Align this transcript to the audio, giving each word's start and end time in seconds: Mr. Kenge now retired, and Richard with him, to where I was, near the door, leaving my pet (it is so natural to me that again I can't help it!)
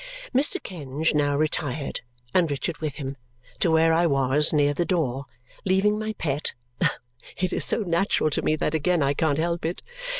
Mr. 0.33 0.59
Kenge 0.59 1.13
now 1.13 1.35
retired, 1.37 2.01
and 2.33 2.49
Richard 2.49 2.79
with 2.79 2.95
him, 2.95 3.17
to 3.59 3.69
where 3.69 3.93
I 3.93 4.07
was, 4.07 4.51
near 4.51 4.73
the 4.73 4.83
door, 4.83 5.25
leaving 5.63 5.99
my 5.99 6.13
pet 6.13 6.55
(it 7.37 7.53
is 7.53 7.65
so 7.65 7.81
natural 7.83 8.31
to 8.31 8.41
me 8.41 8.55
that 8.55 8.73
again 8.73 9.03
I 9.03 9.13
can't 9.13 9.37
help 9.37 9.63
it!) 9.63 9.83